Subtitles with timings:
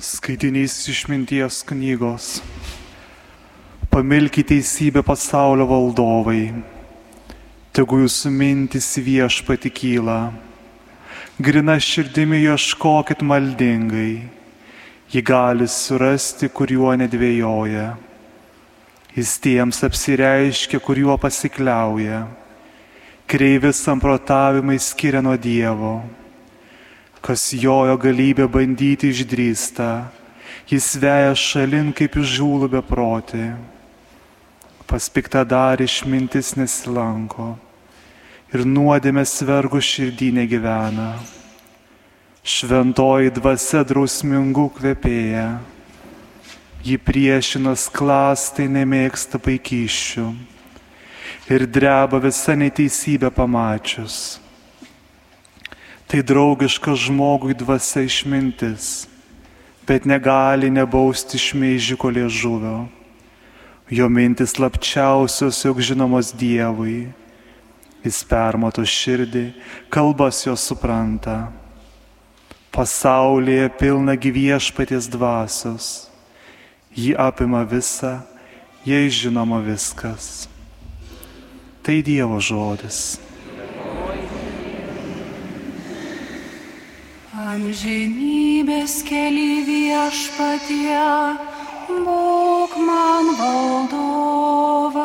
[0.00, 2.40] Skaitinys išminties knygos.
[3.92, 6.54] Pamilkite teisybę pasaulio valdovai,
[7.76, 10.30] tegu jūsų mintis viešpati kyla.
[11.36, 14.14] Grina širdimi ieškokit maldingai,
[15.12, 17.90] ji gali surasti, kuriuo nedvėjoja.
[19.18, 22.22] Jis tiems apsireiškia, kuriuo pasikliauja.
[23.28, 25.98] Kreivi samprotavimai skiria nuo Dievo
[27.20, 30.08] kas jojo galybę bandyti išdrįsta,
[30.70, 33.50] jis veja šalin kaip žūlų beproti.
[34.88, 37.52] Pas piktą dar išmintis nesilanko
[38.50, 41.12] ir nuodėmės vergų širdį negyvena.
[42.40, 45.60] Šventoji dvasia drausmingų kvepėja,
[46.82, 50.26] ji priešinas klastai nemėgsta paikyščių
[51.52, 54.39] ir dreba visą neteisybę pamačius
[56.10, 59.06] Tai draugiška žmogui dvasia išmintis,
[59.86, 62.88] bet negali nebausti šmeižiko liežuvio.
[63.86, 67.14] Jo mintis lapčiausios, jog žinomos Dievui.
[68.02, 69.52] Jis permato širdį,
[69.86, 71.52] kalbas jo supranta.
[72.74, 76.10] Pasaulyje pilna gyviešpaties dvasios.
[76.90, 78.18] Ji apima visą,
[78.82, 80.50] jai žinoma viskas.
[81.86, 83.29] Tai Dievo žodis.
[87.50, 91.06] Amžinybės keli viešpatie,
[91.88, 95.00] būk man valdovas.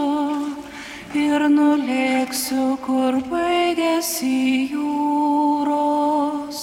[1.15, 6.59] ir nulėksiu, kur baigėsi jūros.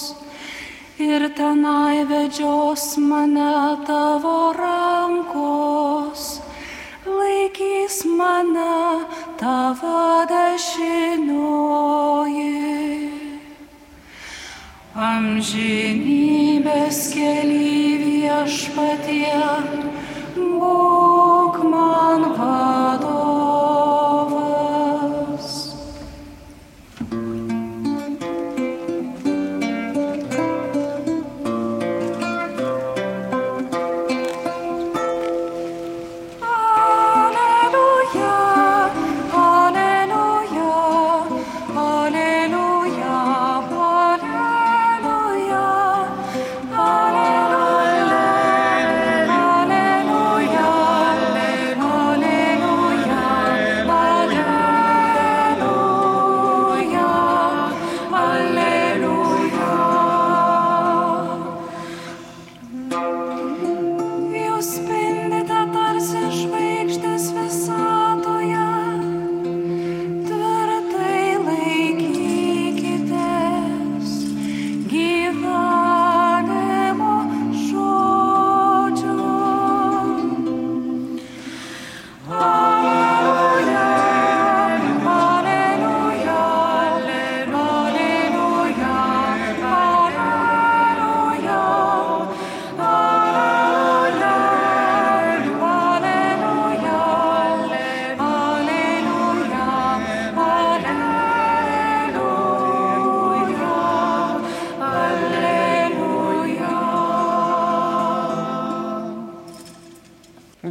[0.99, 3.55] Ir tenai vedžios mane
[3.87, 6.21] tavo rankos,
[7.07, 8.77] laikys mane
[9.41, 10.03] tavo
[10.33, 11.79] dešinioji.
[15.09, 17.98] Amžinybės keli
[18.45, 19.35] viešpatie,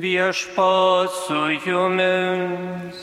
[0.00, 2.98] Viešpat su jumis.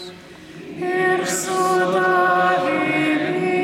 [0.78, 1.64] ir su
[1.94, 3.56] tavimi.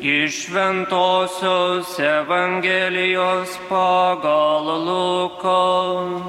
[0.00, 6.22] Iš Ventosios Evangelijos pagal Luką.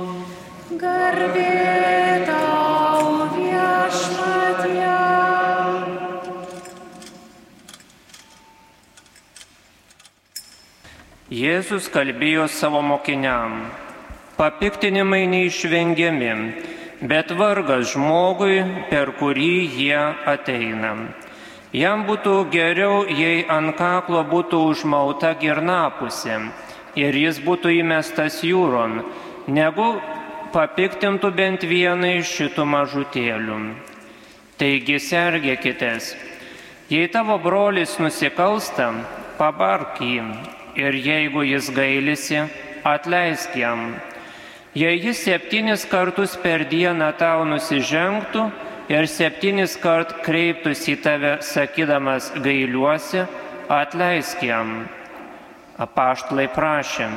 [0.70, 4.98] Garbė tau viešpatie.
[11.30, 13.89] Jėzus kalbėjo savo mokiniam.
[14.40, 16.34] Papiktinimai neišvengiami,
[17.04, 20.00] bet vargas žmogui, per kurį jie
[20.32, 20.94] ateina.
[21.76, 26.38] Jam būtų geriau, jei ant kaklo būtų užmauta girnapusė
[26.96, 29.02] ir jis būtų įmestas jūron,
[29.52, 29.90] negu
[30.56, 33.58] papiktintų bent vieną iš šitų mažutėlių.
[34.56, 36.14] Taigi sergėkitės.
[36.88, 38.94] Jei tavo brolis nusikalsta,
[39.36, 40.24] pabark jį
[40.80, 42.46] ir jeigu jis gailisi,
[42.88, 43.92] atleisk jam.
[44.80, 48.44] Jei jis septynis kartus per dieną tau nusižengtų
[48.94, 53.26] ir septynis kart kreiptųsi į tave sakydamas gailiuosi,
[53.68, 54.70] atleisk jam.
[55.84, 57.10] Apaštlai prašė,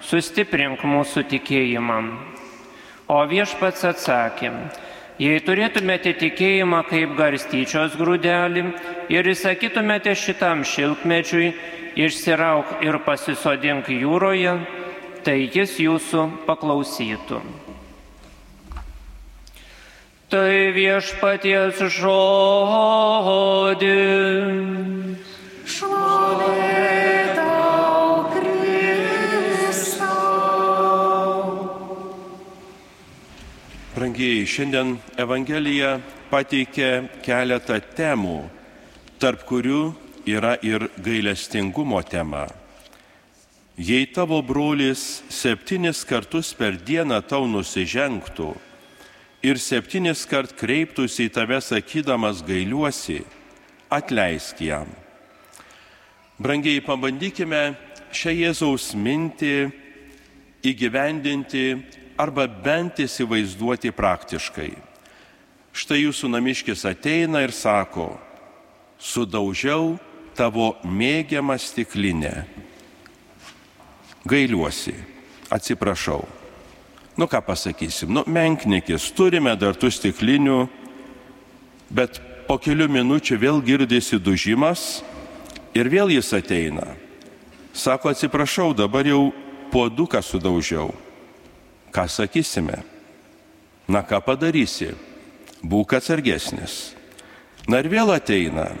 [0.00, 1.98] sustiprink mūsų tikėjimą.
[3.12, 4.52] O viešpats atsakė,
[5.20, 8.64] jei turėtumėte tikėjimą kaip garstyčios grūdelį
[9.12, 11.52] ir įsakytumėte šitam šilkmečiui,
[12.06, 14.56] išsirauk ir pasisodink jūroje,
[15.24, 17.40] tai jis jūsų paklausytų.
[20.34, 23.24] Tai viešpaties žodis.
[25.64, 26.64] Šlovė.
[33.94, 35.92] Brangieji, šiandien Evangelija
[36.26, 38.40] pateikia keletą temų,
[39.22, 39.80] tarp kurių
[40.26, 42.42] yra ir gailestingumo tema.
[43.74, 48.52] Jei tavo brolis septynis kartus per dieną tau nusižengtų
[49.42, 53.24] ir septynis kart kreiptųsi į tave sakydamas gailiuosi,
[53.90, 54.86] atleisk jam.
[56.38, 57.74] Brangiai, pabandykime
[58.14, 59.56] šią Jėzaus mintį
[60.70, 61.64] įgyvendinti
[62.14, 64.70] arba bent įsivaizduoti praktiškai.
[65.74, 68.12] Štai jūsų namiškis ateina ir sako,
[69.02, 69.96] sudaužiau
[70.38, 72.46] tavo mėgiamą stiklinę.
[74.24, 74.94] Gailiuosi,
[75.52, 76.24] atsiprašau.
[77.16, 80.64] Nu ką pasakysim, nu menknikis, turime dar tų stiklinių,
[81.94, 82.18] bet
[82.48, 85.04] po kelių minučių vėl girdisi dužimas
[85.76, 86.94] ir vėl jis ateina.
[87.74, 89.32] Sako, atsiprašau, dabar jau
[89.70, 90.92] puoduką sudaužiau.
[91.94, 92.82] Ką sakysime?
[93.86, 94.94] Na ką padarysi?
[95.62, 96.94] Būk atsargesnis.
[97.68, 98.72] Na ir vėl ateina.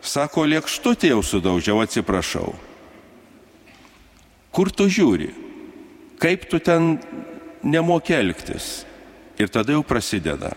[0.00, 2.54] Sako, lėkštutė jau sudaužiau, atsiprašau.
[4.56, 5.28] Kur tu žiūri?
[6.16, 6.94] Kaip tu ten
[7.60, 8.86] nemokelgtis?
[9.36, 10.54] Ir tada jau prasideda.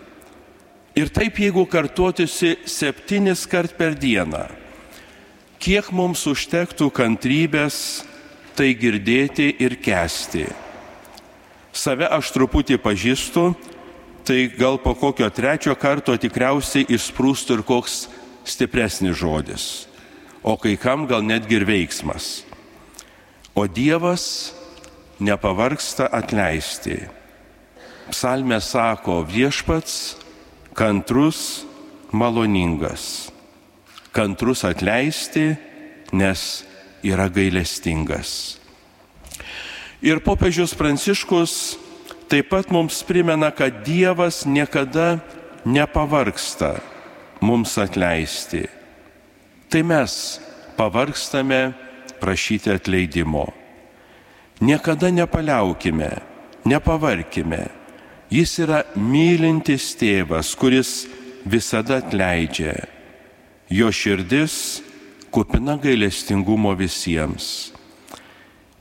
[0.95, 4.45] Ir taip, jeigu kartuotųsi septynis kart per dieną,
[5.59, 8.05] kiek mums užtektų kantrybės
[8.55, 10.47] tai girdėti ir kesti.
[11.75, 13.51] Save aš truputį pažįstu,
[14.23, 18.05] tai gal po kokio trečio karto tikriausiai išsprūstų ir koks
[18.47, 19.65] stipresnis žodis,
[20.39, 22.48] o kai kam gal netgi ir veiksmas.
[23.55, 24.53] O Dievas
[25.19, 27.01] nepavarksta atleisti.
[28.09, 30.17] Psalmė sako viešpats,
[30.73, 31.65] kantrus,
[32.11, 33.29] maloningas.
[34.15, 35.53] Kantrus atleisti,
[36.11, 36.63] nes
[37.05, 38.57] yra gailestingas.
[40.01, 41.75] Ir popiežius Pranciškus
[42.31, 45.19] taip pat mums primena, kad Dievas niekada
[45.67, 46.77] nepavarksta
[47.43, 48.65] mums atleisti.
[49.69, 50.39] Tai mes
[50.79, 51.88] pavarkstame
[52.19, 53.47] prašyti atleidimo.
[54.61, 56.11] Niekada nepaliaukime,
[56.67, 57.69] nepavarkime.
[58.29, 61.07] Jis yra mylintis tėvas, kuris
[61.47, 62.75] visada atleidžia.
[63.71, 64.83] Jo širdis
[65.31, 67.71] kupina gailestingumo visiems.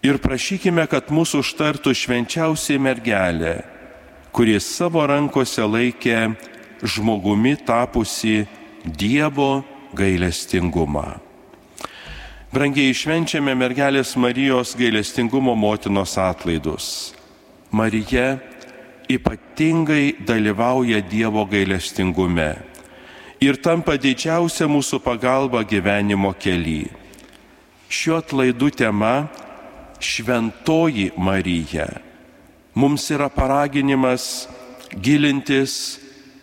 [0.05, 3.57] Ir prašykime, kad mūsų užtartų švenčiausiai mergelė,
[4.35, 6.21] kuris savo rankose laikė
[6.83, 8.47] žmogumi tapusi
[8.85, 9.65] Dievo
[9.99, 11.28] gailestingumą.
[12.49, 17.13] Brangiai švenčiame mergelės Marijos gailestingumo motinos atlaidus.
[17.71, 18.39] Marija
[19.05, 22.55] ypatingai dalyvauja Dievo gailestingume
[23.45, 26.87] ir tampa didžiausia mūsų pagalba gyvenimo keli.
[27.93, 29.29] Šiuo atlaidu tema
[30.01, 31.91] Šventoji Marija
[32.73, 34.49] mums yra paraginimas
[34.97, 35.99] gilintis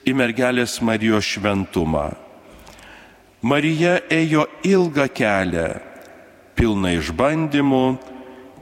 [0.05, 2.11] į mergelės Marijos šventumą.
[3.41, 5.67] Marija ėjo ilgą kelią,
[6.55, 7.85] pilną išbandymų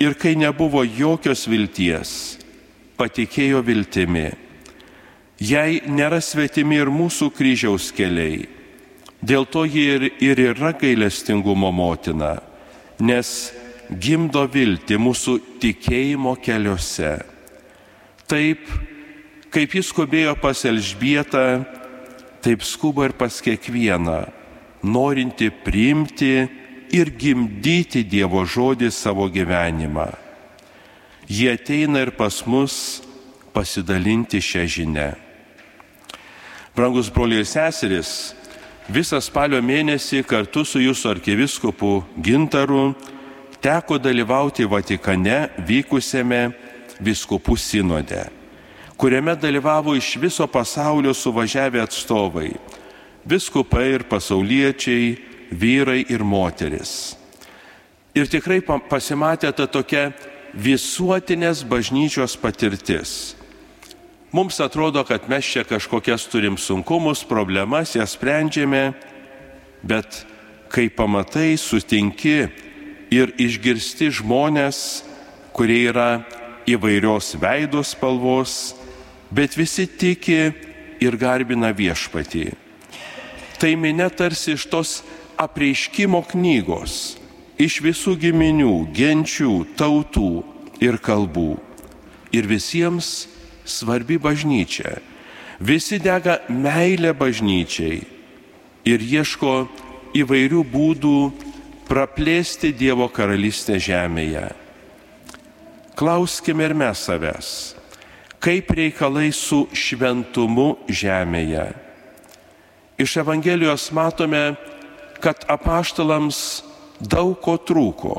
[0.03, 2.37] ir kai nebuvo jokios vilties,
[2.97, 4.31] patikėjo viltimi.
[5.43, 8.45] Jai nėra svetimi ir mūsų kryžiaus keliai.
[9.23, 12.37] Dėl to ji ir, ir yra gailestingumo motina,
[12.99, 13.53] nes
[13.87, 17.15] gimdo viltį mūsų tikėjimo keliuose.
[18.27, 18.65] Taip,
[19.53, 21.63] kaip jis skubėjo pas Elžbietą,
[22.43, 24.19] taip skuba ir pas kiekvieną,
[24.83, 26.62] norinti priimti
[26.93, 30.11] ir gimdyti Dievo žodį savo gyvenimą.
[31.27, 33.01] Jie ateina ir pas mus
[33.53, 35.09] pasidalinti šią žinę.
[36.75, 38.33] Brangus broliai ir seseris,
[38.89, 42.93] visą spalio mėnesį kartu su jūsų arkiviskupu Gintaru
[43.63, 46.47] teko dalyvauti Vatikane vykusiame
[47.03, 48.25] viskupų sinode,
[48.97, 52.51] kuriame dalyvavo iš viso pasaulio suvažiavę atstovai-
[53.31, 57.15] viskupai ir pasauliečiai, vyrai ir moteris.
[58.13, 60.11] Ir tikrai pasimatė ta tokia
[60.53, 63.33] visuotinės bažnyčios patirtis.
[64.33, 68.93] Mums atrodo, kad mes čia kažkokias turim sunkumus, problemas, jas sprendžiame,
[69.85, 70.23] bet
[70.73, 72.47] kai pamatai, sutinki
[73.13, 75.03] ir išgirsti žmonės,
[75.53, 76.23] kurie yra
[76.65, 78.73] įvairios veidos spalvos,
[79.29, 80.49] bet visi tiki
[81.03, 82.47] ir garbina viešpatį.
[83.61, 85.01] Tai minė tarsi iš tos
[85.43, 87.17] apreiškimo knygos,
[87.59, 90.43] iš visų giminių, genčių, tautų
[90.83, 91.57] ir kalbų.
[92.33, 93.27] Ir visiems
[93.65, 94.97] svarbi bažnyčia.
[95.61, 98.01] Visi dega meilę bažnyčiai
[98.89, 99.53] ir ieško
[100.17, 101.17] įvairių būdų
[101.87, 104.49] praplėsti Dievo karalystę žemėje.
[105.93, 107.49] Klauskime ir mes savęs,
[108.41, 111.69] kaip reikalai su šventumu žemėje.
[112.97, 114.55] Iš Evangelijos matome,
[115.23, 116.63] kad apaštalams
[116.99, 118.17] daug ko trūko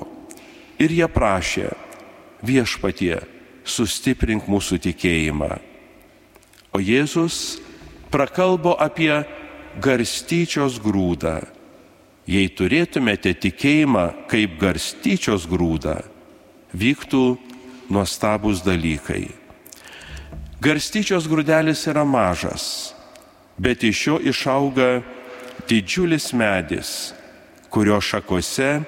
[0.80, 1.68] ir jie prašė
[2.44, 3.18] viešpatie,
[3.64, 5.52] sustiprink mūsų tikėjimą.
[6.75, 7.61] O Jėzus
[8.12, 9.12] prakalbo apie
[9.80, 11.40] garstyčios grūdą.
[12.25, 15.99] Jei turėtumėte tikėjimą kaip garstyčios grūdą,
[16.73, 17.25] vyktų
[17.92, 19.26] nuostabus dalykai.
[20.64, 22.94] Garstyčios grūdelis yra mažas,
[23.61, 25.02] bet iš jo išauga
[25.68, 27.12] didžiulis medis,
[27.71, 28.83] kurio šakose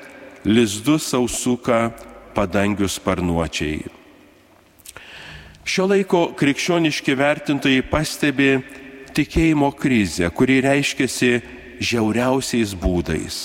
[0.47, 1.91] lizdus sausuka
[2.37, 3.85] padangių sparnuočiai.
[5.67, 8.51] Šio laiko krikščioniški vertintojai pastebi
[9.17, 11.33] tikėjimo krizę, kuri reiškiasi
[11.83, 13.39] žiauriausiais būdais.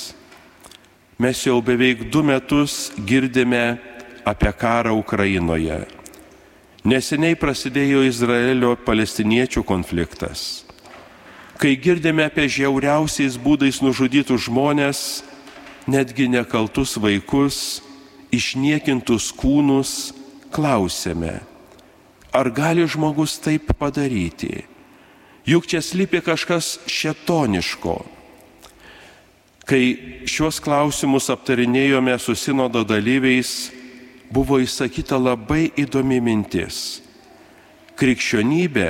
[1.22, 3.80] Mes jau beveik du metus girdime
[4.26, 5.84] apie karą Ukrainoje.
[6.86, 10.64] Neseniai prasidėjo Izraelio palestiniečių konfliktas.
[11.62, 15.22] Kai girdime apie žiauriausiais būdais nužudytus žmonės,
[15.86, 17.84] netgi nekaltus vaikus,
[18.34, 19.91] išniekintus kūnus,
[20.50, 21.36] klausėme,
[22.34, 24.63] ar gali žmogus taip padaryti?
[25.46, 28.00] Juk čia slypi kažkas šetoniško.
[29.70, 29.84] Kai
[30.25, 33.70] šios klausimus aptarinėjome su sinodo dalyviais,
[34.34, 37.03] buvo įsakyta labai įdomi mintis.
[38.01, 38.89] Krikščionybė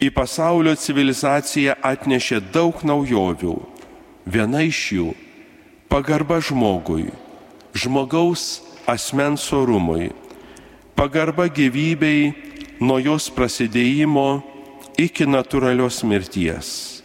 [0.00, 3.56] į pasaulio civilizaciją atnešė daug naujovių.
[4.26, 5.14] Viena iš jų-
[5.92, 7.12] pagarba žmogui,
[7.74, 10.12] žmogaus asmens orumui,
[10.94, 12.34] pagarba gyvybei
[12.80, 14.42] nuo jos prasidėjimo
[14.98, 17.02] iki natūralios mirties.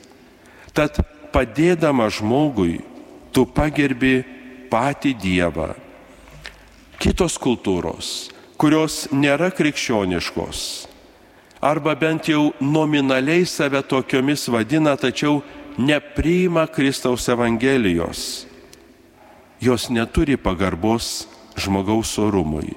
[0.73, 0.99] Tad
[1.31, 2.81] padėdama žmogui,
[3.31, 4.23] tu pagerbi
[4.71, 5.75] patį Dievą.
[6.99, 10.90] Kitos kultūros, kurios nėra krikščioniškos,
[11.61, 15.41] arba bent jau nominaliai save tokiomis vadina, tačiau
[15.77, 18.51] nepriima Kristaus Evangelijos
[19.61, 22.73] jos neturi pagarbos žmogaus orumui.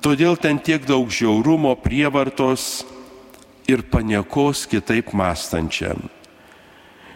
[0.00, 2.86] Todėl ten tiek daug žiaurumo, prievartos
[3.66, 5.98] ir paniekos kitaip mąstančiam.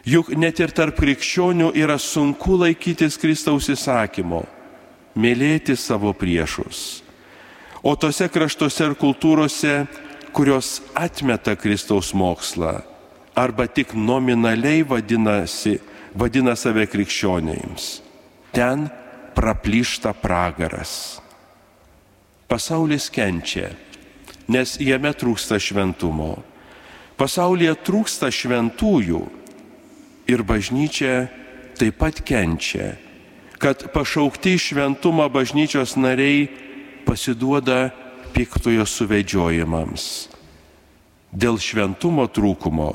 [0.02, 4.42] Juk net ir tarp krikščionių yra sunku laikytis Kristaus įsakymo-
[5.22, 7.02] mylėti savo priešus.
[7.82, 9.86] O tose kraštuose ir kultūrose,
[10.32, 12.80] kurios atmeta Kristaus mokslą
[13.36, 15.78] arba tik nominaliai vadinasi,
[16.14, 18.10] vadina save krikščionėms
[18.52, 18.90] ten
[19.34, 21.22] praplyšta pragaras.
[22.50, 23.70] Pasaulis kenčia,
[24.50, 26.42] nes jame trūksta šventumo.
[27.14, 29.20] Pasaulyje trūksta šventųjų
[30.30, 31.28] ir bažnyčia
[31.78, 32.96] taip pat kenčia,
[33.60, 36.48] kad pašaukti šventumą bažnyčios nariai
[37.06, 37.92] pasiduoda
[38.34, 40.28] piktojo suvedžiojimams.
[41.30, 42.92] Dėl šventumo trūkumo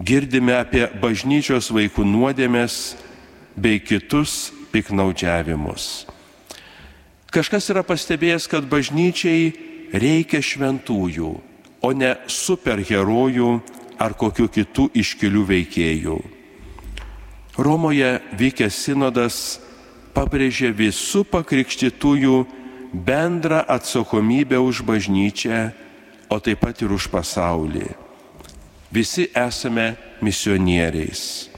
[0.00, 2.96] girdime apie bažnyčios vaikų nuodėmės
[3.56, 6.06] bei kitus piknaudžiavimus.
[7.34, 9.52] Kažkas yra pastebėjęs, kad bažnyčiai
[9.94, 11.30] reikia šventųjų,
[11.82, 13.50] o ne superherojų
[14.00, 16.18] ar kokių kitų iškilių veikėjų.
[17.54, 19.36] Romoje vykęs sinodas
[20.14, 22.38] pabrėžė visų pakrikštytųjų
[22.94, 25.74] bendrą atsakomybę už bažnyčią,
[26.30, 27.90] o taip pat ir už pasaulį.
[28.94, 31.50] Visi esame misionieriais.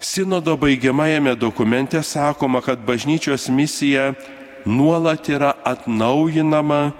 [0.00, 4.14] Sinodo baigiamajame dokumente sakoma, kad bažnyčios misija
[4.64, 6.92] nuolat yra atnaujinama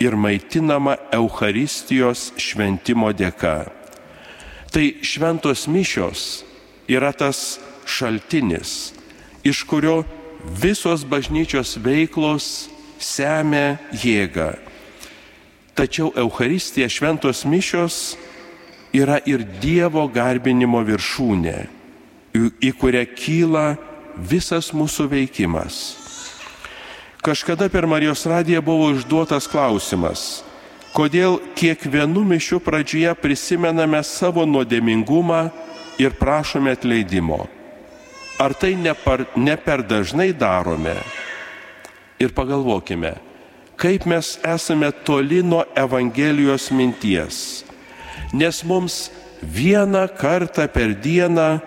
[0.00, 3.68] ir maitinama Euharistijos šventimo dėka.
[4.72, 6.42] Tai šventos mišios
[6.88, 8.92] yra tas šaltinis,
[9.44, 10.02] iš kurio
[10.44, 12.68] visos bažnyčios veiklos
[12.98, 14.52] semia jėgą.
[15.78, 18.16] Tačiau Euharistija šventos mišios
[18.92, 21.58] yra ir Dievo garbinimo viršūnė,
[22.34, 23.66] į kurią kyla
[24.18, 25.78] visas mūsų veikimas.
[27.22, 30.42] Kažkada per Marijos radiją buvo užduotas klausimas,
[30.94, 35.48] kodėl kiekvienų mišių pradžioje prisimename savo nuodėmingumą
[36.02, 37.46] ir prašome atleidimo.
[38.38, 40.94] Ar tai ne per, ne per dažnai darome?
[42.18, 43.14] Ir pagalvokime,
[43.78, 47.64] kaip mes esame toli nuo Evangelijos minties.
[48.34, 49.08] Nes mums
[49.42, 51.60] vieną kartą per dieną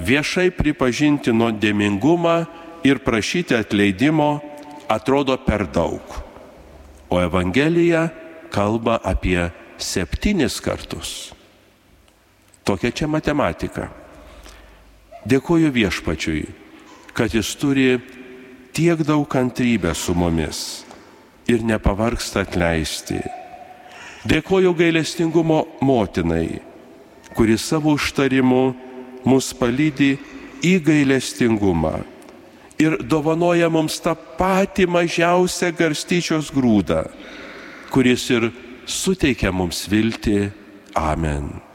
[0.00, 2.46] viešai pripažinti nuodėmingumą
[2.88, 4.38] ir prašyti atleidimo
[4.88, 6.02] atrodo per daug.
[7.10, 8.08] O Evangelija
[8.50, 11.32] kalba apie septynis kartus.
[12.64, 13.88] Tokia čia matematika.
[15.28, 16.44] Dėkuoju viešpačiui,
[17.12, 17.98] kad jis turi
[18.78, 20.84] tiek daug kantrybę su mumis
[21.50, 23.18] ir nepavarksta atleisti.
[24.28, 26.60] Dėkuoju gailestingumo motinai,
[27.34, 28.62] kuri savo užtarimu
[29.26, 30.12] mus palydi
[30.62, 31.96] į gailestingumą
[32.78, 37.02] ir dovanoja mums tą patį mažiausią garstyčios grūdą,
[37.90, 38.52] kuris ir
[38.86, 40.52] suteikia mums viltį.
[40.94, 41.67] Amen.